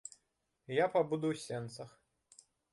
Я 0.83 0.87
пабуду 0.95 1.27
ў 1.35 1.45
сенцах. 1.45 1.89